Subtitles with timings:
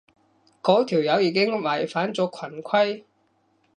[0.63, 3.03] 嗰條友已經違反咗群規